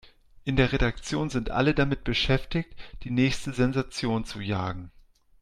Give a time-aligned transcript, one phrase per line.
[0.45, 4.89] In der Redaktion sind alle damit beschäftigt, die nächste Sensation zu jagen.